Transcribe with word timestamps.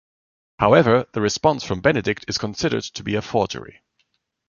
However, 0.57 1.05
the 1.11 1.21
response 1.21 1.63
from 1.63 1.81
Benedict 1.81 2.25
is 2.27 2.39
considered 2.39 2.81
to 2.85 3.03
be 3.03 3.13
a 3.13 3.21
forgery. 3.21 3.81